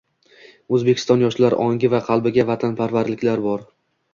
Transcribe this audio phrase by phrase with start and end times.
[0.77, 3.71] Oʻzbekiston yoshlar ongi va qalbiga vatanparvarlik bor